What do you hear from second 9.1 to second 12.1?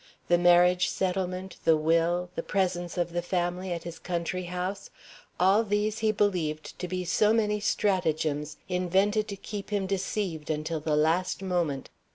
to keep him deceived until the last moment.